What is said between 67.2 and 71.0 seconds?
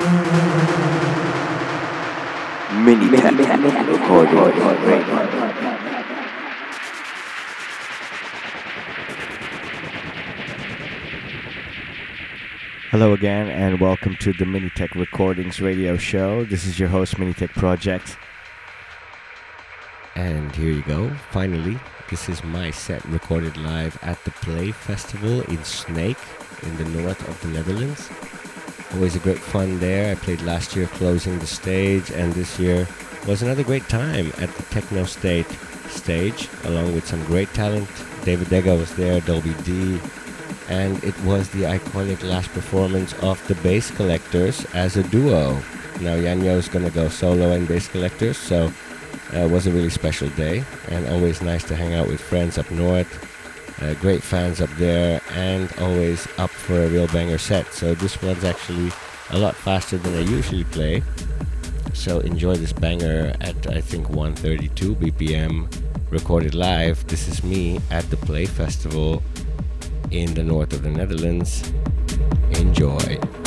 is me at the Play Festival in the north of the